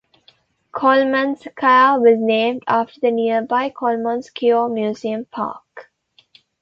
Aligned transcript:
Kolomenskaya 0.73 2.01
was 2.01 2.17
named 2.19 2.63
after 2.67 2.99
the 2.99 3.11
nearby 3.11 3.69
Kolomenskoye 3.69 4.73
museum-park. 4.73 5.91